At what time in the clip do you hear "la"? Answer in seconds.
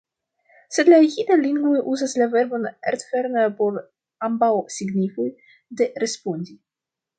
0.93-0.99, 2.21-2.29